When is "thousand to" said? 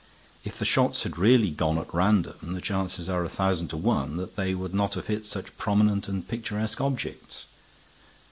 3.29-3.77